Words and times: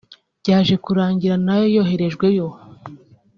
Byaje 0.41 0.75
kurangira 0.85 1.35
nayo 1.45 1.65
yoherejweyo 1.75 2.47